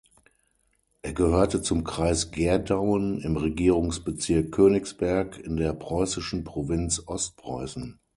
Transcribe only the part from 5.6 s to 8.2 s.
preußischen Provinz Ostpreußen.